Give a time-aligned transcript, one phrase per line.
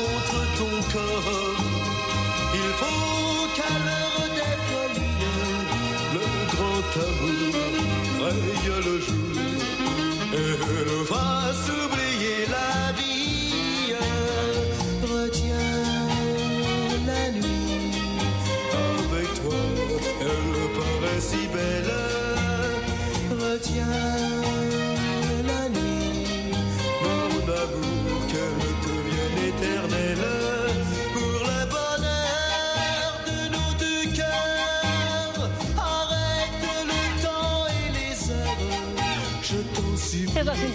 [0.00, 1.60] contre ton corps.
[2.62, 5.26] Il faut qu'à l'heure des folies,
[6.16, 7.54] le grand amour
[8.22, 9.40] raye le jour
[10.38, 10.52] et
[10.88, 11.89] nous fasse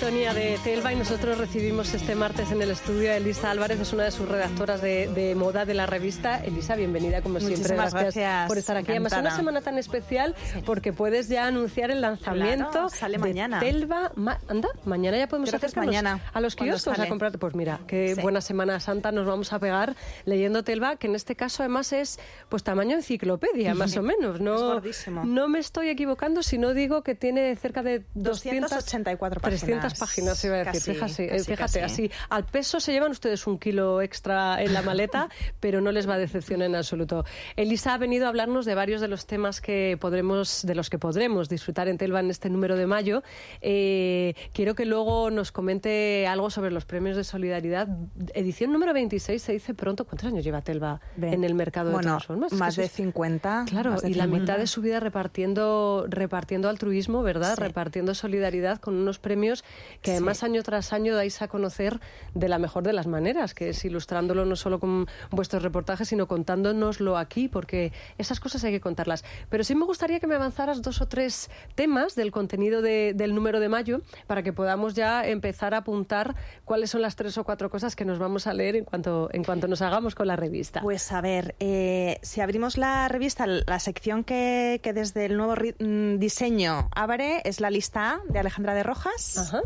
[0.06, 3.92] sintonía de Telva y nosotros recibimos este martes en el estudio a Elisa Álvarez, es
[3.92, 6.44] una de sus redactoras de, de moda de la revista.
[6.44, 7.58] Elisa, bienvenida como siempre.
[7.58, 8.92] Muchísimas gracias, por estar aquí.
[8.92, 9.34] Además, encantada.
[9.34, 13.60] una semana tan especial porque puedes ya anunciar el lanzamiento Claro, sale de mañana.
[13.60, 14.12] Telva.
[14.16, 17.32] Ma- anda, mañana ya podemos es acercarnos mañana, a los kioscos a comprar.
[17.40, 18.22] Pues mira, qué Sí.
[18.22, 19.96] buena Semana Santa nos vamos a pegar
[20.26, 24.40] leyendo Telva, que en este caso además es pues tamaño enciclopedia, más o menos.
[24.40, 25.24] No, Es gordísimo.
[25.26, 29.62] no me estoy equivocando si no digo que tiene cerca de 200, 284 páginas.
[29.62, 30.72] 300 páginas, iba a decir.
[30.74, 31.80] Casi, fíjate, casi, fíjate casi.
[32.06, 32.12] así.
[32.30, 35.30] Al peso se llevan ustedes un kilo extra en la maleta,
[35.60, 37.26] pero no les va a decepcionar en absoluto.
[37.56, 41.00] Elisa ha venido a hablarnos de varios de los temas que podremos, de los que
[41.00, 43.24] podremos disfrutar en Telva en este número de mayo.
[43.62, 47.88] Eh, quiero que luego nos comente algo sobre los premios de solidaridad.
[48.34, 50.06] Edición número 26 se dice pronto.
[50.06, 52.52] ¿Cuántos años lleva Telva en el mercado de bueno, todas formas?
[52.52, 53.66] Es que más de es- 50.
[53.68, 54.28] Claro, de y la 50.
[54.40, 57.56] mitad de su vida repartiendo, repartiendo altruismo, ¿verdad?
[57.56, 57.62] Sí.
[57.62, 59.64] Repartiendo solidaridad con unos premios
[60.02, 60.46] que además Sí.
[60.46, 62.00] año tras año dais a conocer
[62.34, 66.28] de la mejor de las maneras, que es ilustrándolo no solo con vuestros reportajes, sino
[66.28, 69.24] contándonoslo aquí, porque esas cosas hay que contarlas.
[69.50, 73.34] Pero sí me gustaría que me avanzaras dos o tres temas del contenido de- del
[73.36, 76.36] número de mayo para que podamos ya empezar a apuntar
[76.66, 79.44] cuáles son las tres o cuatro cosas que nos vamos a leer en cuanto, en
[79.44, 80.82] cuanto nos hagamos con la revista.
[80.82, 85.56] Pues a ver, eh, si abrimos la revista, la sección que, que desde el nuevo
[85.80, 89.38] mm, diseño abre es la lista A de Alejandra de Rojas.
[89.38, 89.62] Ajá.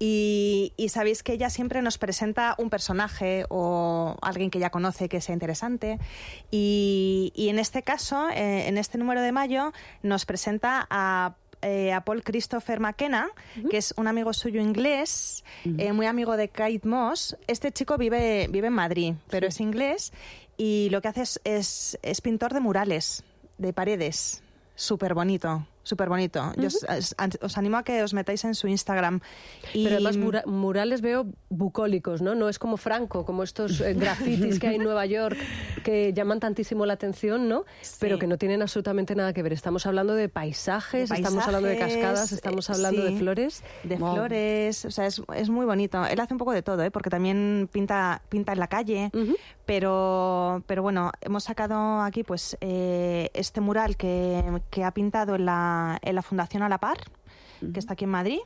[0.00, 5.08] Y, y sabéis que ella siempre nos presenta un personaje o alguien que ya conoce
[5.08, 5.98] que sea interesante.
[6.52, 9.72] Y, y en este caso, eh, en este número de mayo,
[10.04, 13.28] nos presenta a, eh, a Paul Christopher McKenna,
[13.68, 17.36] que es un amigo suyo inglés, eh, muy amigo de Kate Moss.
[17.48, 20.12] Este chico vive, vive en Madrid, pero es inglés
[20.56, 23.24] y lo que hace es, es, es pintor de murales,
[23.58, 24.44] de paredes.
[24.76, 26.52] Súper bonito, súper bonito.
[26.56, 29.20] Yo os, os- os animo a que os metáis en su Instagram.
[29.72, 32.34] Y, Pero además mura- murales veo bucólicos, ¿no?
[32.34, 35.36] No es como Franco, como estos eh, grafitis que hay en Nueva York
[35.88, 37.64] que llaman tantísimo la atención, ¿no?
[37.98, 39.54] Pero que no tienen absolutamente nada que ver.
[39.54, 43.64] Estamos hablando de paisajes, de estamos hablando de cascadas, estamos eh, hablando de flores.
[43.84, 44.12] De Wow.
[44.12, 46.04] flores, o sea, es, es muy bonito.
[46.04, 46.90] Él hace un poco de todo, ¿eh?
[46.90, 49.10] porque también pinta, pinta en la calle,
[49.64, 55.46] pero, pero bueno, hemos sacado aquí pues eh, este mural que, que ha pintado en
[55.46, 56.98] la, en la Fundación A la Par,
[57.72, 58.40] que está aquí en Madrid.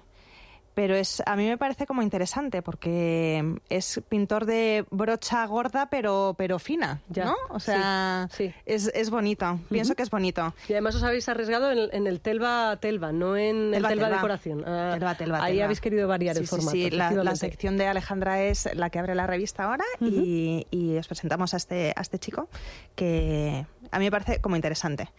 [0.75, 6.35] Pero es, a mí me parece como interesante porque es pintor de brocha gorda pero,
[6.39, 7.35] pero fina, Ya, ¿no?
[7.51, 8.55] O sea, sí, sí.
[8.65, 9.61] Es, es bonito.
[9.71, 10.55] Pienso que es bonito.
[10.69, 14.05] Y además os habéis arriesgado en, en el Telva Telva, no en el Telva, Telva
[14.05, 14.17] Telva.
[14.17, 14.65] Decoración.
[14.67, 16.73] Ah, Telva, Telva, ahí habéis querido variar el Sí, sí, formato.
[16.77, 20.97] Sí, la, la sección de Alejandra es la que abre la revista ahora y, y
[20.97, 22.49] os presentamos a este, a este chico
[22.95, 25.11] que a mí me parece como interesante.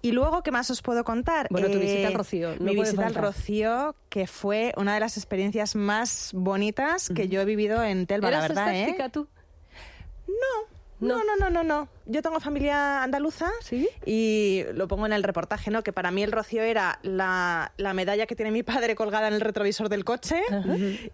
[0.00, 1.48] Y luego, ¿qué más os puedo contar?
[1.50, 3.14] Bueno, tu visita al Rocío, no mi visita al.
[3.14, 8.30] Rocío, que fue una de las experiencias más bonitas que yo he vivido en Telva,
[8.30, 8.74] la ¿Eras verdad.
[8.74, 9.10] ¿eh?
[9.12, 9.28] tú?
[10.26, 10.68] No,
[11.00, 11.88] no, no, no, no, no.
[12.06, 13.88] Yo tengo familia andaluza ¿Sí?
[14.04, 15.82] y lo pongo en el reportaje, ¿no?
[15.82, 19.34] Que para mí el Rocío era la, la medalla que tiene mi padre colgada en
[19.34, 20.40] el retrovisor del coche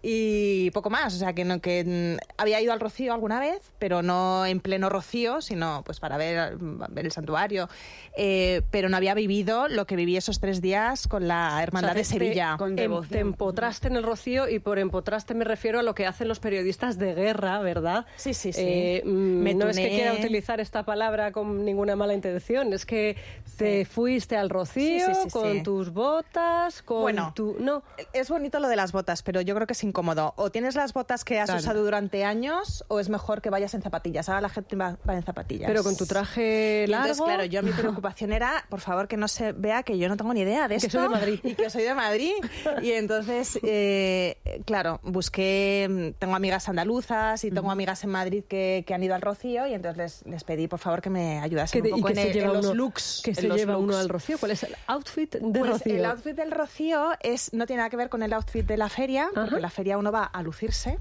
[0.01, 1.13] y poco más.
[1.15, 4.59] O sea, que, no, que mm, había ido al Rocío alguna vez, pero no en
[4.59, 7.69] pleno Rocío, sino pues para ver, ver el santuario.
[8.17, 11.93] Eh, pero no había vivido lo que viví esos tres días con la Hermandad O
[11.93, 12.57] sea, de te- Sevilla.
[12.75, 16.05] te- em- te empotraste en el rocío y por empotraste me refiero a lo que
[16.05, 18.05] hacen los periodistas de guerra, ¿verdad?
[18.15, 18.61] Sí, sí, sí.
[18.63, 22.73] Eh, mm, Me no es es que quiera utilizar esta palabra con ninguna mala intención.
[22.73, 23.15] Es que
[23.57, 25.63] te fuiste al rocío Sí, sí, sí, con sí.
[25.63, 27.55] tus botas, con Bueno, tu...
[27.59, 27.83] No,
[28.13, 30.33] Es bonito lo de las botas, pero yo creo que es incómodo.
[30.37, 31.59] O tienes las botas que has Claro.
[31.61, 34.29] usado durante años, o es mejor que vayas en zapatillas.
[34.29, 35.67] Ahora la gente va, va en zapatillas.
[35.67, 37.05] pero con tu traje largo...
[37.07, 40.15] Entonces, claro, yo mi preocupación era, por favor, que no se vea que yo no
[40.17, 40.99] tengo ni idea de Que esto.
[40.99, 41.39] soy de Madrid.
[41.43, 42.33] Y que soy de Madrid.
[42.81, 48.83] Y entonces, eh, claro, busqué, mm, tengo amigas andaluzas y tengo amigas en Madrid que,
[48.87, 51.81] que han ido al Rocío y entonces les, les pedí, por favor, que me ayudasen
[51.81, 53.21] que un poco en, se el- lleva en los uno, looks.
[53.23, 54.37] que en se los lleva uno al rocío.
[54.37, 55.95] ¿Cuál es el outfit de Pues rocío?
[55.95, 58.87] el outfit del Rocío es, no tiene nada que ver con el outfit de la
[58.89, 60.97] feria, porque en la feria uno va a lucirse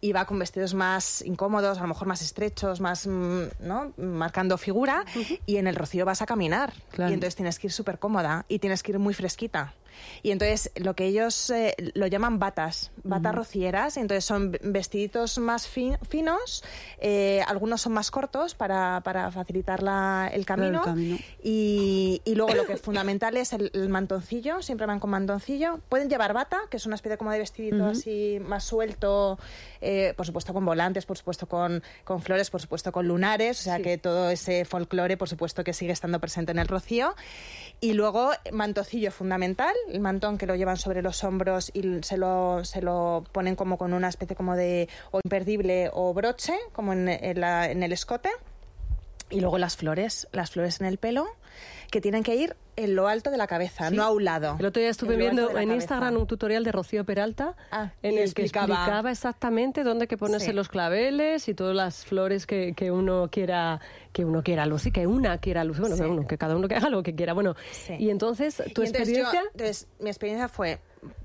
[0.00, 3.92] y va con vestidos más incómodos, a lo mejor más estrechos, más, mm, ¿no?
[3.96, 5.04] Marcando figura,
[5.46, 6.72] y en el Rocío vas a caminar.
[6.90, 7.10] Claro.
[7.10, 9.72] Y entonces tienes que ir súper cómoda y tienes que ir muy fresquita.
[10.22, 15.38] Y entonces lo que ellos eh, lo llaman batas, batas rocieras, y entonces son vestiditos
[15.38, 16.64] más fin- finos,
[16.98, 20.82] eh, algunos son más cortos para, para facilitar la- el camino.
[20.82, 21.18] camino.
[21.42, 25.80] Y, y luego lo que es fundamental es el, el mantoncillo, siempre van con mantoncillo.
[25.88, 29.38] Pueden llevar bata, que es una especie como de vestidito así más suelto,
[29.80, 33.62] eh, por supuesto con volantes, por supuesto con, con flores, por supuesto con lunares, o
[33.62, 33.82] sea Sí.
[33.82, 37.14] que todo ese folclore, por supuesto que sigue estando presente en el rocío.
[37.80, 42.64] Y luego mantoncillo fundamental, el mantón que lo llevan sobre los hombros y se lo,
[42.64, 47.08] se lo ponen como con una especie como de o imperdible o broche, como en,
[47.08, 48.30] en la- en el escote.
[49.30, 51.26] Y luego las flores, las flores en el pelo,
[51.90, 53.96] que tienen que ir en lo alto de la cabeza, Sí.
[53.96, 54.56] no a un lado.
[54.60, 55.74] El otro día estuve En viendo en cabeza.
[55.74, 59.10] Instagram un tutorial de Rocío Peralta Ah, en y el que explicaba.
[59.10, 60.52] exactamente dónde hay que ponerse Sí.
[60.52, 63.80] los claveles y todas las flores que, que uno quiera
[64.12, 66.02] que uno quiera lucir, que una quiera lucir, bueno, Sí.
[66.02, 67.34] que, uno- que cada uno que haga lo que quiera.
[67.34, 67.54] Bueno,
[67.98, 70.78] y entonces tu Y entonces yo- experiencia entonces, mi experiencia fue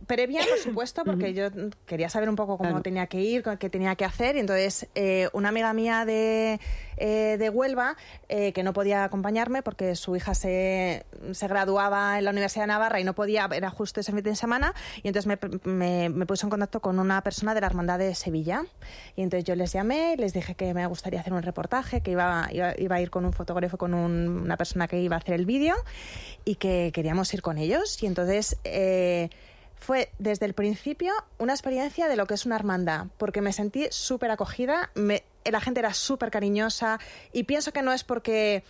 [0.08, 1.48] previa, por supuesto, porque yo
[1.86, 2.84] quería saber un poco cómo Claro.
[2.84, 4.36] tenía que ir, qué tenía que hacer.
[4.36, 6.60] Y entonces, eh, una amiga mía de,
[6.98, 7.96] eh, de Huelva,
[8.30, 12.68] eh, que no podía acompañarme porque su hija se, se graduaba en la Universidad de
[12.68, 15.38] Navarra y no podía, era justo ese fin de semana, y entonces me,
[15.72, 18.64] me, me puso en contacto con una persona de la Hermandad de Sevilla.
[19.16, 22.48] Y entonces yo les llamé, les dije que me gustaría hacer un reportaje, que iba,
[22.52, 25.36] iba, iba a ir con un fotógrafo, con un- una persona que iba a hacer
[25.36, 25.76] el vídeo
[26.46, 28.02] y que queríamos ir con ellos.
[28.02, 29.30] Y entonces eh,
[29.84, 33.88] fue desde el principio una experiencia de lo que es una hermandad, porque me sentí
[33.92, 37.00] súper acogida, me- la gente era súper cariñosa
[37.32, 38.64] y pienso que no es porque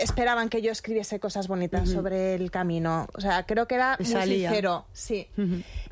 [0.00, 3.06] esperaban que yo escribiese cosas bonitas sobre el camino.
[3.12, 4.48] O sea, creo que era muy salía.
[4.48, 5.28] sincero, sí.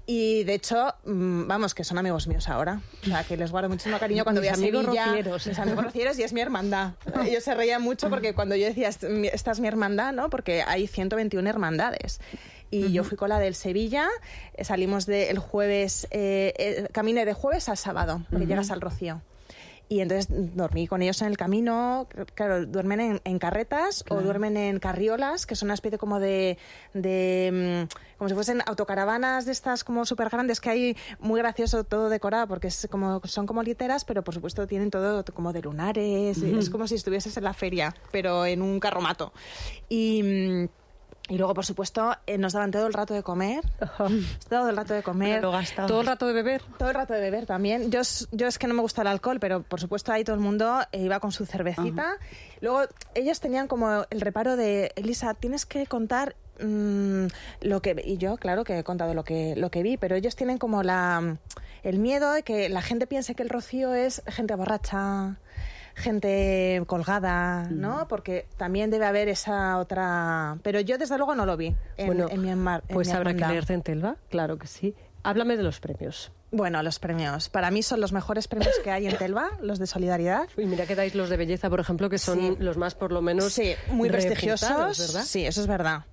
[0.07, 2.81] Y de hecho, mm, vamos, que son amigos míos ahora.
[3.03, 5.07] O sea, que les guardo muchísimo cariño cuando voy a Sevilla.
[5.07, 5.47] rocieros.
[5.47, 6.93] Mis amigos rocieros y es mi hermandad.
[7.27, 10.31] Ellos se reían mucho porque cuando yo decía, "Est- mi- esta es mi hermandad, ¿no?
[10.31, 12.21] Porque hay 121 hermandades.
[12.75, 14.09] Y yo fui con la del Sevilla,
[14.63, 19.23] salimos de, el jueves, eh, eh, caminé de jueves al sábado, porque llegas al Rocío.
[19.87, 22.09] Y entonces dormí con ellos en el camino.
[22.35, 26.57] Claro, duermen en, en carretas o duermen en carriolas, que son una especie como de.
[26.95, 31.85] de mm, como si fuesen autocaravanas de estas como súper grandes que hay, muy gracioso,
[31.85, 35.61] todo decorado, porque es como, son como literas, pero por supuesto tienen todo como de
[35.61, 36.39] lunares.
[36.39, 39.33] Es como si estuvieses en la feria, pero en un carromato.
[39.89, 40.69] Y.
[41.29, 43.63] y luego, por supuesto, eh, nos daban todo el rato de comer.
[44.51, 45.43] Todo el rato de comer.
[45.43, 45.53] Lo
[45.87, 46.63] todo el rato de beber.
[46.79, 47.91] Todo el rato de beber también.
[47.91, 50.37] Yo, es- yo es que no me gusta el alcohol, pero por supuesto ahí todo
[50.37, 52.17] el mundo eh, iba con su cervecita.
[52.61, 52.83] Luego
[53.15, 57.27] ellos tenían como el reparo de, Elisa, tienes que contar mm,
[57.63, 58.03] lo que...
[58.05, 60.83] Y yo, claro que he contado lo que, lo que vi, pero ellos tienen como
[60.83, 61.39] la,
[61.83, 65.37] el miedo de que la gente piense que el rocío es gente borracha
[65.95, 68.07] gente colgada, ¿no?
[68.09, 70.59] Porque también debe haber esa otra...
[70.63, 72.83] Pero yo desde luego no lo vi en, bueno, en Myanmar.
[72.89, 74.95] en pues habrá que leerte en Telva, claro que sí.
[75.23, 76.33] Háblame de los premios.
[76.51, 77.49] Bueno, los premios.
[77.49, 80.49] Para mí son los mejores premios que hay en Telva, los de solidaridad.
[80.57, 82.57] Y mira que dais los de belleza, por ejemplo, que son Sí.
[82.59, 84.69] los más, por lo menos, Sí, muy prestigiosos.
[84.99, 85.23] ¿verdad?
[85.25, 86.05] Sí, eso es verdad.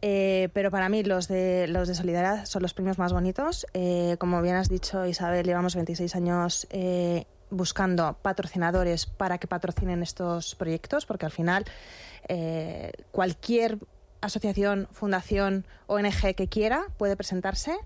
[0.00, 3.66] Eh, pero para mí los de los de Solidaridad son los premios más bonitos.
[3.74, 10.02] Eh, como bien has dicho, Isabel, llevamos 26 años eh, buscando patrocinadores para que patrocinen
[10.02, 11.64] estos proyectos, porque al final
[12.28, 13.78] eh, cualquier
[14.20, 17.76] asociación, fundación, ONG que quiera puede presentarse.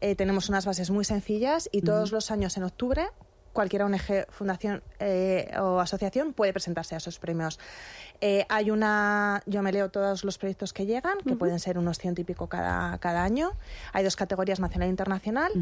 [0.00, 3.08] Eh, tenemos unas bases muy sencillas y todos los años en octubre
[3.52, 7.58] cualquier ONG, fundación eh, o asociación puede presentarse a esos premios.
[8.24, 11.98] Eh, hay una, yo me leo todos los proyectos que llegan, que pueden ser unos
[11.98, 13.50] ciento y pico cada, cada año.
[13.92, 15.52] Hay dos categorías, nacional e internacional.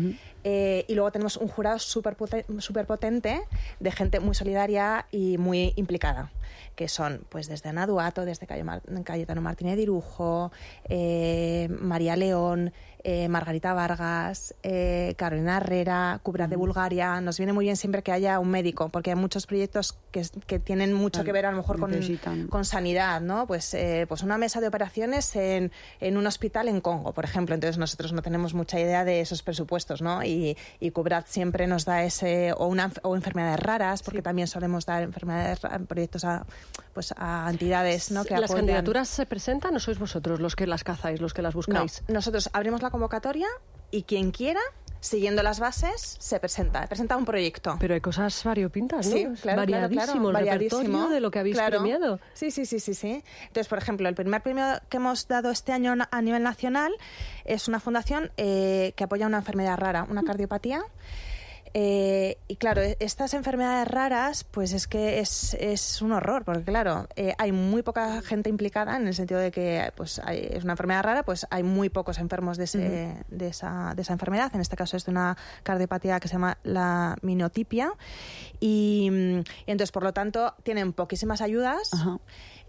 [0.45, 2.19] Eh, y luego tenemos un jurado súper
[2.59, 3.41] super potente
[3.81, 6.31] de gente muy solidaria y muy implicada,
[6.77, 10.53] que son pues desde Ana Duato, desde Cayetano Martínez Dirujo,
[10.85, 17.21] eh, María León, eh, Margarita Vargas, eh, Carolina Herrera, Cubra de Bulgaria.
[17.23, 20.59] Nos viene muy bien siempre que haya un médico, porque hay muchos proyectos que, que
[20.59, 21.91] tienen mucho que ver a lo mejor con.
[22.51, 23.47] Con sanidad, ¿no?
[23.47, 27.55] Pues, eh, pues una mesa de operaciones en, en un hospital en Congo, por ejemplo.
[27.55, 30.23] Entonces nosotros no tenemos mucha idea de esos presupuestos, ¿no?
[30.25, 34.85] Y, y Cubrat siempre nos da ese, o, una, o enfermedades raras, porque también solemos
[34.85, 36.45] dar enfermedades, proyectos a,
[36.93, 38.25] pues a entidades, ¿no?
[38.25, 38.67] Que ¿Las apoyan.
[38.67, 42.03] candidaturas se presentan o sois vosotros los que las cazáis, los que las No, buscáis?
[42.09, 43.47] nosotros abrimos la convocatoria
[43.91, 44.61] y quien quiera,
[45.01, 47.77] siguiendo las bases, se presenta, presenta un proyecto.
[47.81, 49.13] Pero hay cosas variopintas, ¿no?
[49.13, 51.79] Sí, claro, variadísimo claro, el repertorio variadísimo, de lo que habéis claro.
[51.79, 52.21] premiado.
[52.35, 53.25] Sí, sí, sí, sí, sí.
[53.43, 56.93] Entonces, por ejemplo, el primer premio que hemos dado este año a nivel nacional
[57.45, 60.83] es una fundación eh, que apoya una enfermedad rara, una cardiopatía.
[61.73, 66.65] Eh, y claro, e- estas enfermedades raras, pues es que es, es un horror, porque
[66.65, 70.65] claro, eh, hay muy poca gente implicada en el sentido de que pues hay- es
[70.65, 74.51] una enfermedad rara, pues hay muy pocos enfermos de, ese- de, esa, de esa enfermedad.
[74.55, 77.93] En este caso es de una cardiopatía que se llama la minotipia.
[78.61, 82.19] Y, mm, y entonces, por lo tanto, tienen poquísimas ayudas Ajá.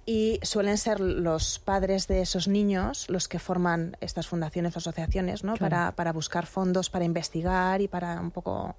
[0.05, 5.43] y suelen ser los padres de esos niños los que forman estas fundaciones o asociaciones
[5.43, 5.55] ¿no?
[5.57, 8.75] para, para buscar fondos para investigar y para un poco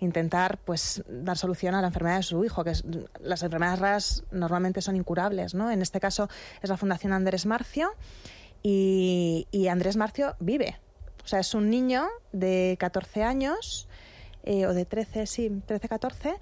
[0.00, 2.84] intentar pues dar solución a la enfermedad de su hijo que es-
[3.20, 5.70] las enfermedades raras normalmente son incurables ¿no?
[5.70, 6.28] en este caso
[6.60, 7.88] es la fundación Andrés Marcio
[8.62, 10.78] y, y Andrés Marcio vive
[11.24, 13.88] o sea es un niño de 14 años
[14.46, 16.34] eh, o de 13, sí, 13, 14,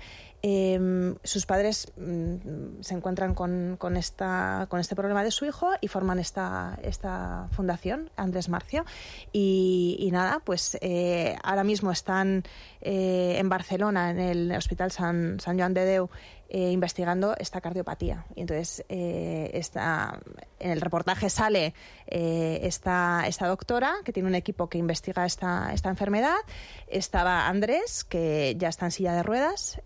[0.46, 5.70] eh, sus padres mm, se encuentran con, con, esta, con este problema de su hijo
[5.80, 8.84] y forman esta, esta fundación, Andrés Marcio.
[9.32, 12.44] Y, nada, pues eh, ahora mismo están
[12.86, 16.10] eh, en Barcelona, en el Hospital San, San Joan de Deu,
[16.50, 18.26] eh, investigando esta cardiopatía.
[18.34, 19.58] Y entonces eh,
[20.60, 21.72] en el reportaje sale
[22.06, 26.36] esta, esta doctora que tiene un equipo que investiga esta, esta enfermedad.
[26.86, 29.80] Estaba Andrés, que ya está en silla de ruedas,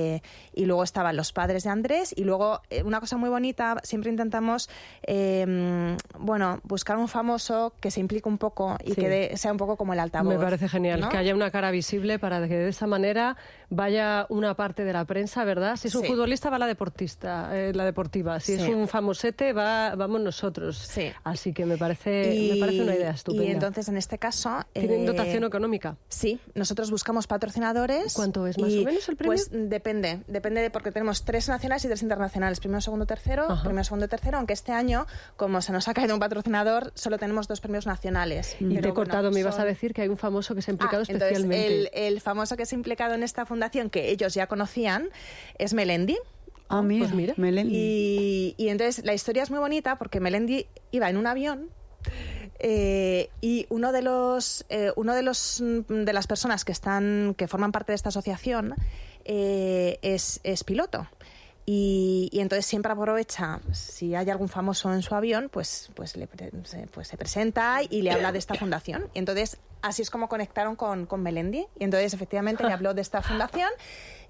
[0.00, 0.22] eh,
[0.54, 2.14] y luego estaban los padres de Andrés.
[2.16, 4.68] Y luego, eh, una cosa muy bonita, siempre intentamos
[5.06, 9.00] eh, bueno, buscar un famoso que se implique un poco y Sí.
[9.00, 10.34] que sea un poco como el altavoz.
[10.34, 11.08] Me parece genial ¿no?
[11.08, 13.36] que haya una cara visible para que de esa manera
[13.70, 15.76] vaya una parte de la prensa, ¿verdad?
[15.76, 16.08] Si es un Sí.
[16.08, 18.38] futbolista va la deportista, eh, la deportiva.
[18.40, 20.76] Si es un famosete va vamos nosotros.
[20.76, 21.10] Sí.
[21.24, 23.44] Así que me parece me parece una idea estupenda.
[23.44, 24.50] Y entonces, en este caso...
[24.72, 25.96] ¿Tienen eh, dotación económica?
[26.08, 28.14] Sí, nosotros buscamos patrocinadores.
[28.14, 29.32] ¿Cuánto es más y, o menos el premio?
[29.34, 33.62] Pues depende, depende de porque tenemos tres nacionales y tres internacionales, primero, segundo, tercero, Ajá.
[33.62, 37.46] primero, segundo, tercero, aunque este año, como se nos ha caído un patrocinador, solo tenemos
[37.48, 38.56] dos premios nacionales.
[38.58, 40.62] Y Pero te he bueno, cortado, me ibas a decir que hay un famoso que
[40.62, 41.66] se ha Ah, implicado entonces, especialmente.
[41.98, 43.59] el, el famoso que se ha implicado en esta fundación,
[43.90, 45.10] que ellos ya conocían,
[45.58, 46.16] es Melendi.
[46.68, 47.34] Ah, mira, Pues mira.
[47.36, 47.74] Melendi.
[47.76, 51.68] Y, y entonces la historia es muy bonita porque Melendi iba en un avión
[52.58, 57.34] eh, y uno de los eh, uno de los mm, de las personas que están
[57.36, 58.74] que forman parte de esta asociación
[59.24, 61.08] eh, es, es piloto.
[61.66, 66.26] Y, y entonces siempre aprovecha, si hay algún famoso en su avión, pues, pues, le
[66.26, 69.08] pues se presenta y le habla de esta fundación.
[69.14, 71.66] Y entonces así es como conectaron con, con Melendi.
[71.78, 73.68] Y entonces efectivamente le habló de esta fundación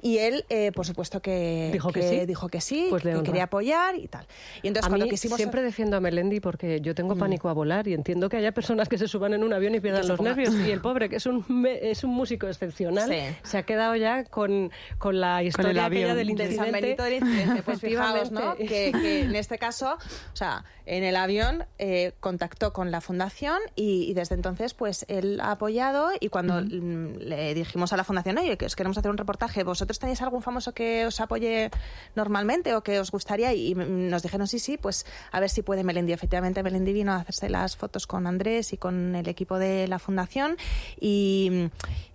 [0.03, 2.25] y él, eh, por supuesto que, Dijo que sí.
[2.25, 4.27] dijo que sí, Pues que quería apoyar y tal.
[4.63, 7.53] Y entonces a cuando mí quisimos siempre defiendo a Melendi porque yo tengo pánico a
[7.53, 10.19] volar y entiendo que haya personas que se suban en un avión y pierdan los
[10.19, 10.55] ponga- nervios.
[10.55, 13.19] Y el pobre, que es un, es un músico excepcional, Sí.
[13.43, 16.17] se ha quedado ya con, con la historia aquella avión.
[16.17, 16.57] del del incidente.
[16.57, 18.57] San Benito del incidente, pues fijaos, ¿no?
[18.57, 19.99] Que, que en este caso,
[20.33, 25.05] o sea, en el avión eh, contactó con la fundación y, y desde entonces, pues
[25.09, 28.97] él ha apoyado y cuando mm, le dijimos a la fundación, oye, que os queremos
[28.99, 31.71] hacer un reportaje, ¿vosotros tenéis algún famoso que os apoye
[32.15, 33.53] normalmente o que os gustaría?
[33.53, 36.13] Y nos dijeron sí, sí, pues a ver si puede Melendi.
[36.13, 39.99] Efectivamente, Melendi vino a hacerse las fotos con Andrés y con el equipo de la
[39.99, 40.57] fundación
[41.01, 41.71] y,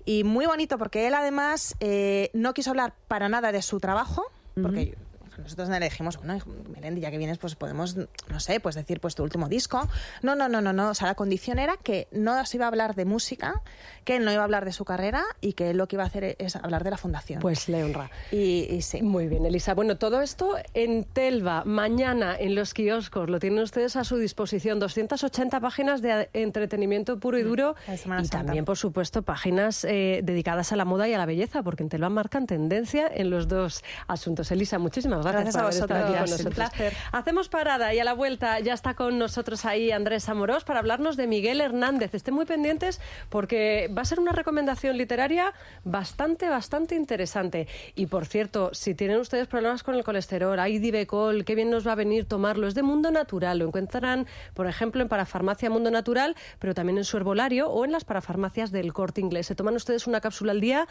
[0.05, 4.23] y muy bonito porque él además eh, no quiso hablar para nada de su trabajo,
[4.61, 4.97] porque
[5.41, 6.37] nosotros le dijimos, bueno,
[6.69, 9.87] Melendi, ya que vienes, pues podemos, no sé, pues decir, pues tu último disco.
[10.21, 10.89] No, no, no, no, no.
[10.89, 13.61] O sea, la condición era que no se iba a hablar de música,
[14.03, 16.03] que él no iba a hablar de su carrera y que él lo que iba
[16.03, 17.39] a hacer es hablar de la fundación.
[17.41, 18.09] Pues le honra.
[18.31, 19.01] y, y sí.
[19.01, 19.73] Muy bien, Elisa.
[19.73, 24.79] Bueno, todo esto en Telva, mañana en los kioscos, lo tienen ustedes a su disposición.
[24.79, 28.45] 280 páginas de entretenimiento puro y duro La Semana y Santa.
[28.45, 31.89] también, por supuesto, páginas eh, dedicadas a la moda y a la belleza, porque en
[31.89, 34.51] Telva marcan tendencia en los dos asuntos.
[34.51, 36.69] Elisa, muchísimas gracias, Gracias a por haber estado aquí con vosotros.
[37.11, 41.17] Hacemos parada y a la vuelta ya está con nosotros ahí Andrés Amorós para hablarnos
[41.17, 42.13] de Miguel Hernández.
[42.13, 45.53] Estén muy pendientes porque va a ser una recomendación literaria
[45.83, 47.67] bastante, bastante interesante.
[47.95, 51.87] Y por cierto, si tienen ustedes problemas con el colesterol, hay Divecol, qué bien nos
[51.87, 52.67] va a venir tomarlo.
[52.67, 53.57] Es de Mundo Natural.
[53.57, 57.91] Lo encontrarán, por ejemplo, en Parafarmacia Mundo Natural, pero también en su herbolario o en
[57.91, 59.47] las parafarmacias del Corte Inglés.
[59.47, 60.87] Se toman ustedes una cápsula al día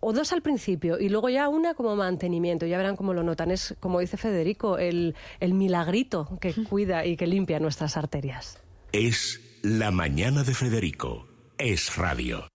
[0.00, 2.66] o dos al principio y luego ya una como mantenimiento.
[2.66, 3.52] Ya verán cómo lo notan.
[3.74, 8.58] Es, como dice Federico, el, el milagrito que cuida y que limpia nuestras arterias.
[8.92, 11.26] Es La mañana de Federico.
[11.58, 12.48] Es radio.